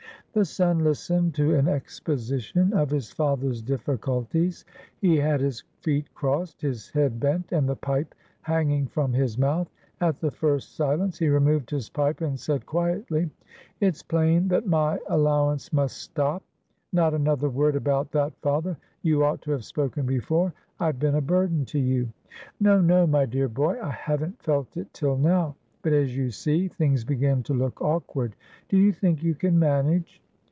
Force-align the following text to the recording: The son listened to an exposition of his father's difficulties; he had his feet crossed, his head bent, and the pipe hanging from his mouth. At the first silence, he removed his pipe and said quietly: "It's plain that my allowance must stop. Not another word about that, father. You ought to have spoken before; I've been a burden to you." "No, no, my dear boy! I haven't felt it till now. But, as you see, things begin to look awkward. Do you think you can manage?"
The 0.33 0.45
son 0.45 0.79
listened 0.79 1.35
to 1.35 1.55
an 1.55 1.67
exposition 1.67 2.71
of 2.71 2.89
his 2.89 3.11
father's 3.11 3.61
difficulties; 3.61 4.63
he 5.01 5.17
had 5.17 5.41
his 5.41 5.65
feet 5.81 6.05
crossed, 6.13 6.61
his 6.61 6.87
head 6.91 7.19
bent, 7.19 7.51
and 7.51 7.67
the 7.67 7.75
pipe 7.75 8.15
hanging 8.39 8.87
from 8.87 9.11
his 9.11 9.37
mouth. 9.37 9.69
At 9.99 10.21
the 10.21 10.31
first 10.31 10.77
silence, 10.77 11.19
he 11.19 11.27
removed 11.27 11.69
his 11.69 11.89
pipe 11.89 12.21
and 12.21 12.39
said 12.39 12.65
quietly: 12.65 13.29
"It's 13.81 14.01
plain 14.03 14.47
that 14.47 14.65
my 14.65 14.99
allowance 15.09 15.73
must 15.73 15.97
stop. 15.97 16.43
Not 16.93 17.13
another 17.13 17.49
word 17.49 17.75
about 17.75 18.13
that, 18.13 18.31
father. 18.41 18.77
You 19.01 19.25
ought 19.25 19.41
to 19.41 19.51
have 19.51 19.65
spoken 19.65 20.05
before; 20.05 20.53
I've 20.79 20.97
been 20.97 21.15
a 21.15 21.21
burden 21.21 21.65
to 21.65 21.79
you." 21.79 22.07
"No, 22.57 22.79
no, 22.79 23.05
my 23.05 23.25
dear 23.25 23.49
boy! 23.49 23.81
I 23.81 23.89
haven't 23.91 24.41
felt 24.41 24.77
it 24.77 24.93
till 24.93 25.17
now. 25.17 25.57
But, 25.83 25.93
as 25.93 26.15
you 26.15 26.29
see, 26.29 26.67
things 26.67 27.03
begin 27.03 27.41
to 27.43 27.55
look 27.55 27.81
awkward. 27.81 28.35
Do 28.69 28.77
you 28.77 28.93
think 28.93 29.23
you 29.23 29.33
can 29.33 29.57
manage?" 29.57 30.19